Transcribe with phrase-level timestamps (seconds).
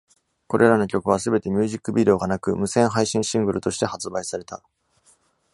[0.47, 4.63] これらの曲はすべてミュージックビデオがなく、無線配信シングルとして発売された。